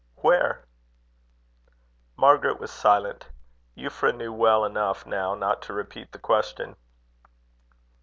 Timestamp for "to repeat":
5.61-6.11